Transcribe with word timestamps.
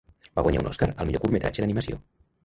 Va 0.37 0.43
guanyar 0.45 0.61
un 0.63 0.69
Oscar 0.69 0.87
al 0.95 1.09
millor 1.09 1.23
curtmetratge 1.25 1.63
d'animació. 1.65 1.99